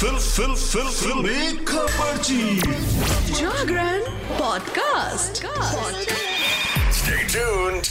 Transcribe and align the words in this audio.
Fill 0.00 0.16
फिल 0.16 0.54
फिल 0.88 1.56
खबर 1.68 2.16
जी 2.26 2.60
Jagran 3.40 4.00
podcast. 4.38 5.42
Stay 7.00 7.18
tuned. 7.34 7.90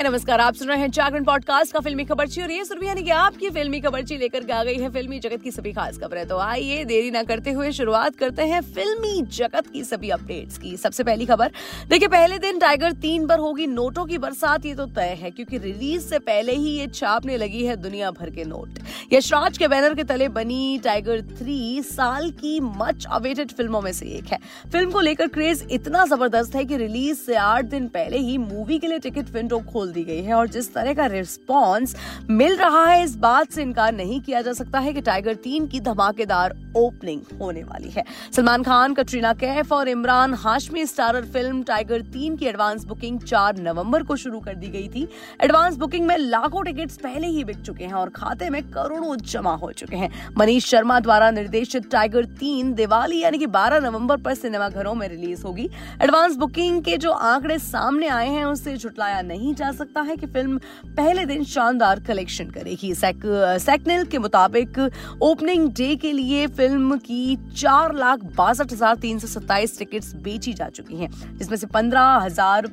Hi, 0.00 0.08
नमस्कार। 0.08 0.40
आप 0.40 0.54
सुन 0.54 0.68
रहे 0.68 0.78
हैं 0.78 0.90
जागरण 0.90 1.24
पॉडकास्ट 1.24 1.72
का 1.72 1.80
फिल्मी 1.80 2.04
खबरची 2.04 2.40
और 2.42 2.50
ये 2.50 2.64
सुरभिया 2.64 2.92
ने 2.94 3.10
आपकी 3.10 3.48
फिल्मी 3.50 3.80
खबरची 3.80 4.16
लेकर 4.16 4.44
गा 4.44 4.62
गई 4.64 4.76
है 4.76 4.88
फिल्मी 4.90 5.18
जगत 5.18 5.42
की 5.42 5.50
सभी 5.50 5.72
खास 5.72 5.98
खबरें। 5.98 6.26
तो 6.28 6.38
आइए, 6.38 6.84
देरी 6.84 7.10
ना 7.10 7.22
करते 7.22 7.50
हुए 7.50 7.72
शुरुआत 7.72 8.16
करते 8.16 8.42
हैं 8.42 8.60
फिल्मी 8.64 9.20
जगत 9.28 9.66
की 9.66 9.82
सभी 9.84 10.10
अपडेट्स 10.10 10.58
की। 10.58 10.76
सबसे 10.76 11.04
पहली 11.04 11.26
खबर, 11.26 11.52
देखिए, 11.88 12.08
पहले 12.08 12.38
दिन 12.38 12.58
टाइगर 12.58 12.92
तीन 12.92 13.26
पर 13.26 13.38
होगी 13.38 13.66
नोटों 13.66 14.04
की 14.06 14.18
बरसात, 14.18 14.66
ये 14.66 14.74
तो 14.74 14.86
तय 14.86 15.16
है, 15.20 15.30
क्योंकि 15.30 15.58
रिलीज़ 15.58 16.06
से 16.06 16.18
पहले 16.18 16.52
ही 16.52 16.70
ये 16.70 16.86
छापने 16.86 17.36
लगी 17.36 17.64
है 17.66 17.76
दुनिया 17.76 18.10
भर 18.10 18.30
के 18.30 18.44
नोट। 18.44 18.78
यशराज 19.12 19.58
के 19.58 19.68
बैनर 19.68 19.94
के 19.94 20.04
तले 20.04 20.28
बनी 20.30 20.78
टाइगर 20.84 21.20
थ्री 21.32 21.82
साल 21.82 22.30
की 22.32 22.58
मच 22.60 23.06
अवेटेड 23.10 23.50
फ़िल्मों 23.50 23.80
में 23.80 23.92
से 23.92 24.06
एक 24.08 24.32
है। 24.32 24.38
फ़िल्म 24.72 24.90
को 24.90 25.00
लेकर 25.00 25.28
क्रेज 25.28 25.66
इतना 25.70 26.04
ज़बरदस्त 26.06 26.54
है 26.56 26.64
कि 26.64 26.76
रिलीज़ 26.76 27.18
से 27.18 27.36
आठ 27.36 27.64
दिन 27.66 27.88
पहले 27.90 28.18
ही 28.18 28.36
मूवी 28.38 28.78
के 28.78 28.86
लिए 28.86 28.98
टिकट 29.00 29.30
विंडो 29.32 29.58
खोल 29.62 29.92
दी 29.92 30.04
गई 30.04 30.22
है 30.22 30.34
और 30.34 30.48
जिस 30.48 30.72
तरह 30.74 30.94
का 30.94 31.06
रिस्पॉन्स 31.08 31.96
मिल 32.30 32.56
रहा 32.56 32.84
है, 32.84 33.02
इस 33.04 33.16
बात 33.18 33.50
से 33.50 33.62
इनकार 33.62 33.92
नहीं 33.92 34.20
किया 34.20 34.40
जा 34.42 34.52
सकता 34.52 34.78
है 34.78 34.92
कि 34.92 35.00
टाइगर 35.00 35.34
तीन 35.40 35.66
की 35.66 35.80
धमाकेदार 35.80 36.56
ओपनिंग 36.76 37.38
होने 37.40 37.62
वाली 37.62 37.90
है। 37.90 38.04
सलमान 38.32 38.62
खान, 38.62 38.94
कटरीना 38.94 39.32
कैफ 39.34 39.72
और 39.72 39.88
इमरान 39.88 40.34
हाशमी 40.36 40.84
स्टारर 40.86 41.24
फ़िल्म 41.26 41.62
टाइगर 41.62 42.02
तीन 42.12 42.36
की 42.36 42.46
एडवांस 42.46 42.84
बुकिंग 42.84 43.20
चार 43.20 43.58
नवंबर 43.58 44.02
को 44.02 44.16
शुरू 44.16 44.40
कर 44.40 44.54
दी 44.54 44.68
गई 44.68 44.88
थी। 44.88 45.06
एडवांस 45.40 45.76
बुकिंग 45.76 46.06
में 46.06 46.16
लाखों 46.18 46.62
टिकट्स 46.64 46.96
पहले 46.98 47.26
ही 47.26 47.44
बिक 47.44 47.60
चुके 47.60 47.84
हैं 47.84 47.94
और 47.94 48.10
खाते 48.10 48.50
में 48.50 48.62
करोड़ों 48.80 49.16
जमा 49.26 49.54
हो 49.54 49.70
चुके 49.72 49.96
हैं। 49.96 50.10
मनीष 50.38 50.66
शर्मा 50.66 50.98
द्वारा 51.00 51.30
निर्देशित 51.30 51.90
टाइगर 51.92 52.24
तीन 52.38 52.72
दिवाली 52.74 53.20
यानी 53.20 53.38
कि 53.38 53.46
12 53.48 53.80
नवंबर 53.80 54.16
पर 54.18 54.34
सिनेमाघरों 54.34 54.94
में 54.94 55.06
रिलीज़ 55.08 55.42
होगी। 55.42 55.68
एडवांस 56.02 56.36
बुकिंग 56.36 56.82
के 56.84 56.96
जो 56.98 57.10
आंकड़े 57.10 57.58
सामने 57.60 58.08
आए 58.10 58.28
हैं 58.28 58.44
उससे 58.44 58.76
झुटलाया 58.76 59.20
नहीं 59.22 59.54
जा 59.54 59.70
सकता 59.72 60.00
है 60.02 60.16
कि 60.16 60.26
फ़िल्म 60.26 60.58
पहले 60.96 61.24
दिन 61.26 61.44
शानदार 61.46 62.00
कलेक्शन 62.00 62.50
करेगी। 62.50 62.94
सेक, 62.94 63.22
सेकनेल 63.60 64.04
के 64.04 64.18
मुताबिक 64.18 64.78
ओपनिंग 65.22 65.68
डे 65.72 65.94
के 65.96 66.12
लिए 66.12 66.46
फ़िल्म 66.48 66.96
की 67.00 67.36
चार 67.56 67.94
लाख 67.94 68.24
बासठ 68.36 68.72
हज़ार 68.72 68.96
तीन 68.98 69.18
सौ 69.18 69.28
सत्ताईस 69.28 69.78
टिकट 69.78 70.14
बेची 70.22 70.52
जा 70.52 70.68
चुकी 70.70 70.96
है 70.96 71.08
जिसमें 71.38 71.56
से 71.56 71.66
पंद्रह 71.68 72.16
हज़ार 72.24 72.70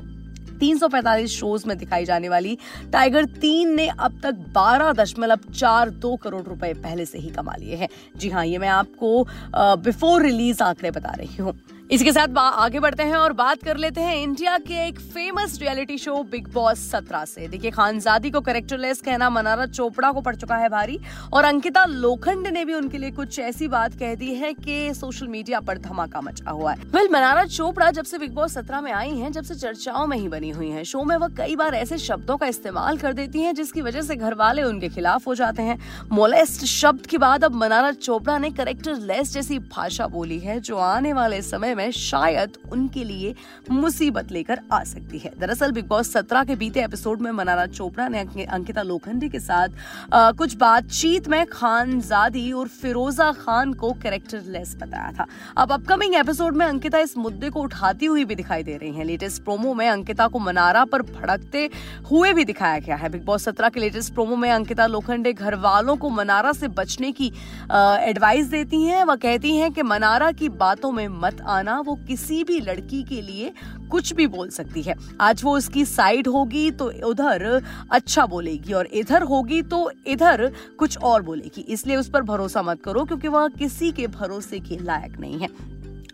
345 0.59 1.27
शोज़ 1.29 1.67
में 1.67 1.77
दिखाई 1.77 2.05
जाने 2.05 2.29
वाली 2.29 2.57
टाइगर 2.93 3.25
तीन 3.41 3.73
ने 3.75 3.87
अब 3.89 4.19
तक 4.23 4.45
बारह 4.53 4.91
दशमलव 4.93 5.51
चार 5.53 5.89
दो 5.89 6.15
करोड़ 6.15 6.43
रुपए 6.43 6.73
पहले 6.75 7.05
से 7.05 7.19
ही 7.19 7.29
कमा 7.29 7.55
लिए 7.55 7.75
हैं। 7.75 7.89
जी 8.17 8.29
हाँ 8.29 8.45
ये 8.45 8.57
मैं 8.57 8.69
आपको 8.69 9.27
बिफोर 9.55 10.21
रिलीज़ 10.23 10.63
आंकड़े 10.63 10.91
बता 10.91 11.13
रही 11.17 11.35
हूँ। 11.37 11.53
इसके 11.91 12.11
साथ 12.11 12.37
आगे 12.37 12.79
बढ़ते 12.79 13.03
हैं 13.03 13.15
और 13.15 13.33
बात 13.33 13.61
कर 13.63 13.77
लेते 13.77 14.01
हैं 14.01 14.15
इंडिया 14.15 14.57
के 14.57 14.73
एक 14.87 14.99
famous 15.01 15.57
reality 15.61 15.97
show 15.97 16.15
Bigg 16.23 16.47
Boss 16.53 16.79
सत्रह 16.91 17.23
से। 17.25 17.47
देखिए, 17.47 17.71
खानजादी 17.71 18.31
को 18.31 18.41
करेक्टरलेस 18.41 19.01
कहना 19.01 19.29
मनारा 19.29 19.65
चोपड़ा 19.67 20.11
को 20.11 20.21
पड़ 20.21 20.35
चुका 20.35 20.55
है 20.55 20.69
भारी 20.69 20.99
और 21.33 21.43
अंकिता 21.43 21.83
लोखंड 21.85 22.47
ने 22.47 22.63
भी 22.65 22.73
उनके 22.73 22.97
लिए 22.97 23.11
कुछ 23.11 23.39
ऐसी 23.39 23.67
बात 23.67 23.93
कह 23.99 24.15
दी 24.15 24.33
है 24.35 24.51
कि 24.53 24.93
सोशल 24.93 25.27
मीडिया 25.27 25.59
पर 25.59 25.77
धमाका 25.77 26.21
मचा 26.21 26.51
हुआ 26.51 26.71
है। 26.71 26.87
वेल 26.87 27.09
मनारा 27.11 27.45
चोपड़ा 27.45 27.89
जब 27.91 28.05
से 28.05 28.17
बिग 28.17 28.33
बॉस 28.33 28.53
सत्रह 28.53 28.81
में 28.81 28.91
आई 28.91 29.15
है, 29.15 29.31
जब 29.31 29.43
से 29.43 29.55
चर्चाओं 29.55 30.05
में 30.07 30.17
ही 30.17 30.27
बनी 30.27 30.49
हुई 30.49 30.69
है। 30.69 30.83
शो 30.83 31.03
में 31.03 31.15
वह 31.15 31.27
कई 31.37 31.55
बार 31.55 31.75
ऐसे 31.75 31.97
शब्दों 31.99 32.37
का 32.37 32.47
इस्तेमाल 32.47 32.97
कर 32.97 33.13
देती 33.13 33.41
है, 33.41 33.53
जिसकी 33.53 33.81
वजह 33.81 34.01
से 34.01 34.15
घर 34.15 34.33
वाले 34.33 34.63
उनके 34.63 34.89
खिलाफ 34.89 35.27
हो 35.27 35.35
जाते 35.35 35.61
हैं। 35.61 35.79
मोलेस्ट 36.11 36.65
शब्द 36.65 37.05
के 37.05 37.17
बाद 37.17 37.45
अब 37.45 37.55
मनारा 37.55 37.91
चोपड़ा 37.93 38.37
ने 38.37 38.51
करेक्टरलेस 38.51 39.33
जैसी 39.33 39.59
भाषा 39.61 40.07
बोली 40.09 40.39
है, 40.39 40.59
जो 40.59 40.77
आने 40.77 41.13
वाले 41.13 41.41
समय 41.43 41.75
में 41.77 41.89
शायद 41.93 42.57
उनके 42.71 43.03
लिए 43.03 43.33
मुसीबत 43.71 44.31
लेकर 44.31 44.59
आ 44.71 44.83
सकती 44.85 45.19
है। 45.19 45.31
दरअसल 45.39 45.71
बिग 45.71 45.87
बॉस 45.87 46.11
सत्रह 46.13 46.43
के 46.43 46.55
बीते 46.55 46.83
एपिसोड 46.83 47.21
में 47.21 47.31
मनारा 47.33 47.65
चोपड़ा 47.67 48.07
ने 48.07 48.45
अंकिता 48.45 48.81
लोखंडे 48.83 49.29
के 49.29 49.39
साथ 49.39 49.67
आ, 50.13 50.31
कुछ 50.33 50.55
बातचीत 50.57 51.27
में 51.27 51.45
खानजादी 51.47 52.51
और 52.51 52.67
फिरोजा 52.67 53.31
खान 53.35 53.73
को 53.73 53.91
कैरेक्टरलेस 53.93 54.75
बताया 54.75 55.11
था। 55.11 55.25
अब 55.57 55.71
अपकमिंग 55.71 56.15
एपिसोड 56.15 56.55
में 56.55 56.65
अंकिता 56.65 56.99
इस 56.99 57.17
मुद्दे 57.17 57.49
को 57.49 57.61
उठाती 57.61 58.05
हुई 58.05 58.25
भी 58.25 58.35
दिखाई 58.35 58.63
दे 58.63 58.77
रही 58.77 58.91
है। 58.91 59.03
लेटेस्ट 59.03 59.43
प्रोमो 59.43 59.73
में 59.73 59.87
अंकिता 59.89 60.27
को 60.27 60.39
मनारा 60.39 60.83
पर 60.85 61.01
भड़कते 61.03 61.69
हुए 62.11 62.33
भी 62.33 62.45
दिखाया 62.45 62.79
गया 62.79 62.95
है। 62.95 63.09
बिग 63.09 63.25
बॉस 63.25 63.43
सत्रह 63.43 63.69
के 63.69 63.79
लेटेस्ट 63.79 64.13
प्रोमो 64.13 64.35
में 64.35 64.49
अंकिता 64.51 64.87
लोखंडे 64.87 65.33
घर 65.33 65.55
वालों 65.57 65.95
को 65.95 66.09
मनारा 66.09 66.51
से 66.53 66.67
बचने 66.69 67.11
की 67.11 67.31
एडवाइस 67.71 68.45
देती 68.47 68.81
हैं। 68.83 69.03
वह 69.03 69.15
कहती 69.17 69.55
हैं 69.55 69.71
कि 69.73 69.83
मनारा 69.83 70.31
की 70.31 70.49
बातों 70.57 70.91
में 70.91 71.07
मत 71.11 71.41
आना। 71.49 71.66
वो 71.77 71.95
किसी 72.07 72.43
भी 72.43 72.59
लड़की 72.59 73.01
के 73.03 73.21
लिए 73.21 73.51
कुछ 73.91 74.13
भी 74.13 74.27
बोल 74.27 74.49
सकती 74.49 74.81
है। 74.81 74.95
आज 75.21 75.43
वो 75.43 75.55
उसकी 75.57 75.85
साइड 75.85 76.27
होगी 76.27 76.69
तो 76.71 76.91
उधर 77.05 77.61
अच्छा 77.91 78.25
बोलेगी 78.25 78.73
और 78.73 78.87
इधर 78.93 79.23
होगी 79.23 79.61
तो 79.63 79.89
इधर 80.07 80.51
कुछ 80.79 80.97
और 80.97 81.21
बोलेगी। 81.21 81.61
इसलिए 81.63 81.95
उस 81.95 82.09
पर 82.09 82.21
भरोसा 82.23 82.61
मत 82.61 82.81
करो 82.81 83.05
क्योंकि 83.05 83.27
वह 83.27 83.47
किसी 83.49 83.91
के 83.91 84.07
भरोसे 84.09 84.59
के 84.59 84.77
लायक 84.77 85.19
नहीं 85.19 85.39
है। 85.39 85.47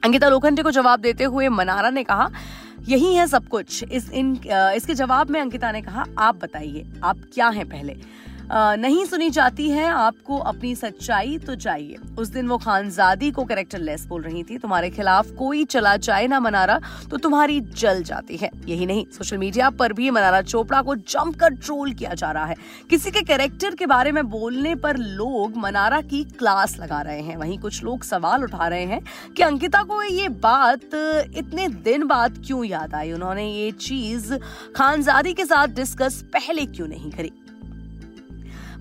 अंकिता 0.04 0.30
लोखंडे 0.30 0.64
को 0.64 0.72
जवाब 0.72 1.00
देते 1.00 1.24
हुए 1.24 1.48
मनारा 1.50 1.90
ने 1.90 2.04
कहा, 2.04 2.30
यही 2.82 3.14
है 3.16 3.28
सब 3.28 3.48
कुछ। 3.48 3.84
इस 3.84 4.10
इन 4.12 4.34
इसके 4.48 4.94
जवाब 4.94 5.30
में 5.30 5.40
अंकिता 5.42 5.72
ने 5.72 5.82
कहा, 5.82 6.06
आप 6.18 6.36
बताइए, 6.36 6.86
आप 7.04 7.22
क्या 7.34 7.48
हैं 7.50 7.68
पहले? 7.70 7.96
नहीं 8.52 9.04
सुनी 9.06 9.30
जाती 9.30 9.70
है, 9.70 9.86
आपको 9.86 10.38
अपनी 10.38 10.74
सच्चाई 10.76 11.38
तो 11.38 11.56
चाहिए। 11.56 11.98
उस 12.20 12.28
दिन 12.28 12.48
वो 12.48 12.58
खानजादी 12.58 13.30
को 13.32 13.44
करेक्टर 13.44 13.80
लेस 13.80 14.06
बोल 14.06 14.22
रही 14.22 14.44
थी, 14.44 14.58
तुम्हारे 14.58 14.90
खिलाफ 14.90 15.30
कोई 15.32 15.64
चला 15.66 15.96
जाए 15.98 16.28
ना 16.28 16.40
मनारा 16.40 16.80
तो 17.12 17.18
तुम्हारी 17.18 17.60
जल 17.62 18.02
जाती 18.04 18.38
है। 18.38 18.50
यही 18.66 18.86
नहीं, 18.86 19.06
सोशल 19.08 19.38
मीडिया 19.38 19.70
पर 19.70 19.94
भी 19.94 20.10
मनारा 20.10 20.42
चोपड़ा 20.44 20.82
को 20.82 20.96
जमकर 20.96 21.54
ट्रोल 21.56 21.94
किया 21.94 22.14
जा 22.14 22.32
रहा 22.32 22.46
है। 22.46 22.56
किसी 22.90 23.12
के 23.12 23.22
कैरेक्टर 23.22 23.76
के 23.76 23.86
बारे 23.86 24.12
में 24.12 24.30
बोलने 24.30 24.76
पर 24.76 24.98
लोग 24.98 25.58
मनारा 25.58 26.02
की 26.02 26.24
क्लास 26.24 26.78
लगा 26.80 27.02
रहे 27.02 27.22
हैं। 27.22 27.38
वहीं 27.38 27.58
कुछ 27.60 27.84
लोग 27.84 28.04
सवाल 28.04 28.44
उठा 28.44 28.68
रहे 28.68 28.86
हैं 28.86 29.02
कि 29.38 29.44
अंकिता 29.44 29.84
को 29.84 30.02
ये 30.04 30.28
बात, 30.30 30.82
इतने 31.36 31.68
दिन 31.68 32.08
बाद 32.08 32.44
क्यों 32.46 32.64
याद 32.66 32.94
आई? 32.96 33.12
उन्होंने 33.12 33.50
ये 33.52 33.72
चीज़ 33.72 34.34
खानजादी 34.76 35.34
के 35.34 35.46
साथ 35.46 35.68
डिस्कस 35.76 36.22
पहले 36.34 36.66
क्यों 36.66 36.88
नहीं 36.88 37.12
करी? 37.12 37.32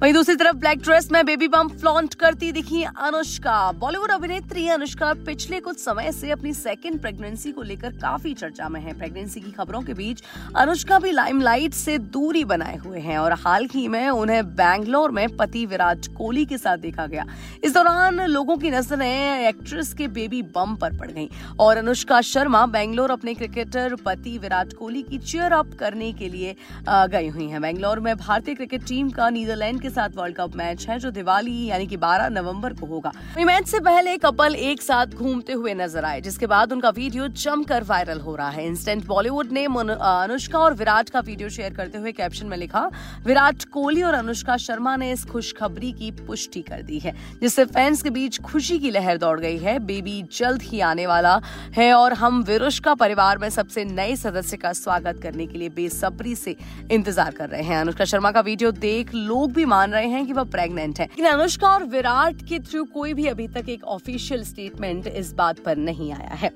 वहीं 0.02 0.12
दूसरी 0.12 0.34
तरफ़ 0.36 0.56
ब्लैक 0.56 0.78
ड्रेस 0.78 1.10
में 1.12 1.24
बेबी 1.26 1.46
बम्प 1.48 1.72
फ्लॉन्ट 1.80 2.14
करती 2.20 2.50
दिखी 2.52 2.82
अनुष्का। 2.82 3.56
बॉलीवुड 3.72 4.10
अभिनेत्री 4.10 4.66
अनुष्का 4.68 5.12
पिछले 5.26 5.58
कुछ 5.60 5.78
समय 5.78 6.10
से 6.12 6.30
अपनी 6.30 6.52
सेकेंड 6.54 7.00
प्रेगनेंसी 7.00 7.52
को 7.52 7.62
लेकर 7.62 7.90
काफ़ी 7.98 8.32
चर्चा 8.34 8.68
में 8.68 8.80
है। 8.80 8.96
प्रेगनेंसी 8.98 9.41
की 9.41 9.50
खबरों 9.50 9.82
के 9.82 9.94
बीच 9.94 10.22
अनुष्का 10.56 10.98
भी 10.98 11.10
लाइमलाइट 11.10 11.74
से 11.74 11.96
दूरी 12.08 12.44
बनाए 12.44 12.76
हुए 12.76 13.00
हैं 13.00 13.18
और 13.18 13.32
हाल 13.34 13.68
ही 13.74 13.86
में 13.88 14.08
उन्हें 14.08 14.44
बैंगलोर 14.56 15.10
में 15.10 15.36
पति 15.36 15.64
विराट 15.66 16.06
कोहली 16.16 16.44
के 16.44 16.58
साथ 16.58 16.78
देखा 16.78 17.06
गया। 17.06 17.26
इस 17.64 17.74
दौरान 17.74 18.20
लोगों 18.22 18.56
की 18.56 18.70
नज़रें 18.70 19.46
एक्ट्रेस 19.46 19.92
के 19.94 20.08
बेबी 20.08 20.42
बम 20.56 20.74
पर 20.76 20.98
पड़ 20.98 21.10
गई 21.10 21.28
और 21.60 21.76
अनुष्का 21.76 22.20
शर्मा 22.32 22.64
बेंगलोर 22.68 23.10
अपने 23.10 23.34
क्रिकेटर 23.34 23.96
पति 24.04 24.36
विराट 24.38 24.72
कोहली 24.72 25.02
की 25.02 25.18
चेयर 25.20 25.52
अप 25.52 25.72
करने 25.80 26.12
के 26.12 26.28
लिए 26.28 26.56
गई 26.88 27.28
हुई 27.28 27.46
है। 27.46 27.60
बेंगलोर 27.60 28.00
में 28.00 28.14
भारतीय 28.16 28.54
क्रिकेट 28.54 28.86
टीम 28.88 29.10
का 29.12 29.30
नीदरलैंड 29.30 29.80
के 29.82 29.91
साथ 29.92 30.16
वर्ल्ड 30.16 30.36
कप 30.36 30.56
मैच 30.56 30.86
है, 30.88 30.98
जो 30.98 31.10
दिवाली, 31.12 31.64
यानी 31.64 31.86
कि 31.86 31.97
12 31.98 32.28
नवंबर 32.30 32.72
को 32.72 32.86
होगा। 32.86 33.12
मैच 33.38 33.66
से 33.66 33.80
पहले 33.82 34.16
कपल 34.19 34.54
एक 34.56 34.82
साथ 34.82 35.14
घूमते 35.14 35.53
हुए 35.54 35.75
नज़र 35.75 36.04
आए, 36.04 36.20
जिसके 36.20 36.47
बाद 36.47 36.72
उनका 36.72 36.91
वीडियो 36.92 37.28
जमकर 37.38 37.82
वायरल 37.84 38.20
हो 38.20 38.34
रहा 38.36 38.48
है। 38.50 38.66
इंस्टेंट 38.66 39.06
बॉलीवुड 39.06 39.53
ने 39.53 39.64
अनुष्का 39.64 40.58
और 40.58 40.75
विराट 40.75 41.08
का 41.08 41.20
वीडियो 41.22 41.48
शेयर 41.50 41.75
करते 41.75 41.98
हुए 41.98 42.12
कैप्शन 42.12 42.47
में 42.47 42.56
लिखा, 42.56 42.88
विराट 43.25 43.64
कोहली 43.72 44.03
और 44.03 44.14
अनुष्का 44.14 44.56
शर्मा 44.59 44.97
ने 44.97 45.10
इस 45.12 45.24
खुशखबरी 45.24 45.92
की 45.92 46.10
पुष्टि 46.22 46.62
कर 46.62 46.83
दी 46.83 46.98
है, 46.98 47.15
जिससे 47.42 47.65
फैंस 47.66 48.03
के 48.03 48.10
बीच 48.10 48.41
खुशी 48.42 48.78
की 48.78 48.91
लहर 48.91 49.18
दौड़ 49.18 49.39
गई 49.41 49.59
है। 49.59 49.78
बेबी 49.83 50.22
जल्द 50.33 50.62
ही 50.62 50.80
आने 50.83 51.06
वाला 51.06 51.41
है 51.74 51.92
और 51.94 52.12
हम 52.15 52.42
विरुष्का 52.42 52.94
परिवार 52.97 53.39
में 53.39 53.48
सबसे 53.50 53.84
नए 53.84 54.16
सदस्य 54.16 54.56
का 54.56 54.72
स्वागत 54.74 55.21
करने 55.22 55.47
के 55.47 55.59
लिए 55.59 55.68
बेसब्री 55.71 56.34
से 56.36 56.56
इंतज़ार 56.91 57.30
कर 57.33 57.48
रहे 57.48 57.62
हैं। 57.62 57.80
अनुष्का 57.80 58.04
शर्मा 58.04 58.30
का 58.30 58.41
वीडियो 58.42 58.71
देख 58.72 59.15
लोग 59.15 59.53
भी 59.53 59.65
मान 59.72 59.92
रहे 59.92 60.09
हैं 60.09 60.27
कि 60.27 60.33
वह 60.33 60.45
प्रेग्नेंट 60.51 61.01
है। 61.01 61.07
लेकिन 61.07 61.27
अनुष्का 61.27 61.69
और 61.69 61.84
विराट 61.84 62.42
के 62.48 62.59
थ्रू 62.59 62.84
कोई 62.84 63.15
भी 63.15 63.27
अभी 63.27 63.48
तक 63.48 63.69
एक 63.69 63.84
ऑफिशियल 63.84 64.45
स्टेटमेंट 64.45 65.07
इस 65.07 65.33
बात 65.33 65.59
पर 65.59 65.77
नहीं 65.77 66.13
आया 66.13 66.34
है। 66.34 66.51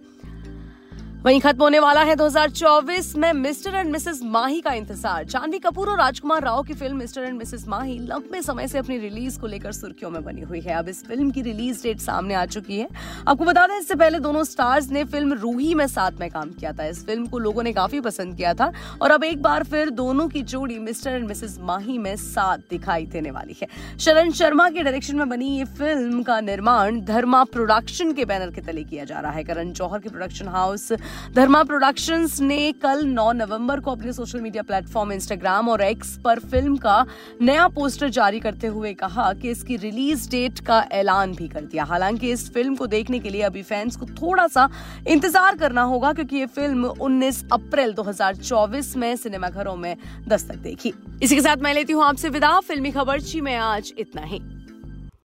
वहीं 1.27 1.41
खत्म 1.41 1.63
होने 1.63 1.79
वाला 1.81 2.03
है 2.03 2.15
2024 2.17 3.15
में 3.17 3.33
मिस्टर 3.33 3.75
एंड 3.75 3.91
मिसेस 3.93 4.21
माही 4.25 4.61
का 4.61 4.73
इंतज़ार। 4.73 5.25
जानवी 5.25 5.59
कपूर 5.59 5.89
और 5.91 5.99
राजकुमार 5.99 6.43
राव 6.43 6.63
की 6.63 6.75
फ़िल्म 6.75 6.97
मिस्टर 6.97 7.23
एंड 7.23 7.37
मिसेस 7.39 7.67
माही 7.69 7.99
लंबे 8.01 8.43
समय 8.43 8.69
से 8.69 8.79
अपनी 8.79 8.99
रिलीज़ 8.99 9.39
को 9.41 9.47
लेकर 9.47 9.73
सुर्खियों 9.73 10.11
में 10.11 10.23
बनी 10.25 10.41
हुई 10.41 10.61
है। 10.61 10.75
अब 10.75 10.89
इस 10.89 11.03
फ़िल्म 11.07 11.31
की 11.31 11.43
रिलीज़ 11.43 11.83
डेट 11.83 12.01
सामने 12.01 12.35
आ 12.35 12.45
चुकी 12.47 12.79
है। 12.79 12.89
आपको 13.29 13.45
बता 13.45 13.67
दें, 13.67 13.77
इससे 13.79 13.95
पहले 13.95 14.19
दोनों 14.19 14.45
स्टार्स 14.45 14.91
ने 14.91 15.03
फ़िल्म 15.07 15.33
रूही 15.35 15.75
में 15.75 15.87
साथ 15.87 16.21
में 16.21 16.29
काम 16.31 16.51
किया 16.51 16.73
था। 16.73 16.85
इस 16.85 17.05
फ़िल्म 17.07 17.27
को 17.27 17.39
लोगों 17.39 17.63
ने 17.63 17.73
काफ़ी 17.73 18.01
पसंद 18.01 18.37
किया 18.37 18.55
था 18.55 18.71
और 19.03 19.11
अब 19.11 19.25
एक 19.25 19.43
बार 19.43 19.65
फिर 19.65 19.91
दोनों 19.93 20.29
की 20.29 20.43
जोड़ी 20.45 20.79
मिस्टर 20.79 21.11
एंड 21.11 21.27
मिसेस 21.29 21.59
माही 21.63 21.99
में 21.99 22.15
साथ 22.19 22.59
दिखाई 22.71 23.07
देने 23.09 23.31
वाली 23.31 23.57
है। 23.63 23.69
शरण 23.99 24.31
शर्मा 24.35 24.69
के 24.71 24.83
डायरेक्शन 24.83 25.17
में 25.17 25.29
बनी 25.29 25.51
ये 25.59 25.65
फ़िल्म 25.75 26.23
का 26.23 26.41
निर्माण 26.43 27.01
धर्मा 27.05 27.43
प्रोडक्शन 27.53 28.13
के 28.13 28.25
बैनर 28.27 28.51
के 28.51 28.61
तले 28.63 28.85
किया 28.85 29.05
जा 29.05 29.21
रहा 29.21 29.33
है। 29.33 29.45
करण 29.45 29.73
जौहर 29.73 29.99
के 29.99 30.09
प्रोडक्शन 30.09 30.49
हाउस 30.49 30.91
धर्मा 31.35 31.63
प्रोडक्शंस 31.63 32.41
ने 32.41 32.73
कल 32.83 33.05
9 33.07 33.33
नवंबर 33.33 33.81
को 33.81 33.91
अपने 33.91 34.13
सोशल 34.13 34.41
मीडिया 34.41 34.63
प्लेटफॉर्म 34.63 35.13
इंस्टाग्राम 35.13 35.69
और 35.69 35.83
एक्स 35.83 36.17
पर 36.25 36.39
फ़िल्म 36.41 36.77
का 36.77 37.05
नया 37.43 37.67
पोस्टर 37.69 38.09
जारी 38.09 38.41
करते 38.41 38.67
हुए 38.67 38.93
कहा 38.95 39.33
कि 39.33 39.51
इसकी 39.51 39.77
रिलीज़ 39.77 40.29
डेट 40.31 40.61
का 40.61 40.81
ऐलान 40.93 41.35
भी 41.35 41.49
कर 41.49 41.61
दिया। 41.61 41.85
हालाँकि 41.85 42.31
इस 42.33 42.49
फ़िल्म 42.53 42.75
को 42.77 42.87
देखने 42.87 43.19
के 43.19 43.31
लिए 43.31 43.43
अभी 43.43 43.63
फैंस 43.63 43.97
को 43.97 44.07
थोड़ा 44.07 44.47
सा 44.47 44.69
इंतज़ार 45.09 45.57
करना 45.57 45.83
होगा 45.83 46.13
क्योंकि 46.13 46.37
ये 46.37 46.47
फ़िल्म 46.47 46.93
19 47.01 47.45
अप्रैल 47.53 47.95
2024 47.95 48.97
में 48.97 49.15
सिनेमाघरों 49.17 49.77
में 49.77 49.97
दस्तक 50.29 50.57
देगी। 50.57 50.93
इसी 51.23 51.35
के 51.35 51.41
साथ 51.41 51.57
मैं 51.57 51.75
लेती 51.75 51.93
हूँ 51.93 52.05
आपसे 52.05 52.29
विदा। 52.29 52.59
फिल्मी 52.61 52.91
खबरची 52.91 53.41
में 53.41 53.55
आज 53.57 53.93
इतना 53.99 54.23
ही। 54.23 54.41